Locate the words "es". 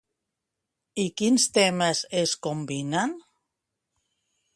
2.21-2.33